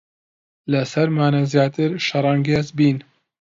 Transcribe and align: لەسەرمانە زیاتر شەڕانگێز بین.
لەسەرمانە 0.71 1.41
زیاتر 1.51 1.89
شەڕانگێز 2.07 2.67
بین. 2.77 2.97